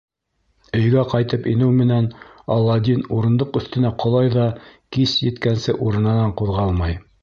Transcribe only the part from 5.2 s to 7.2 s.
еткәнсе урынынан ҡуҙғалмай.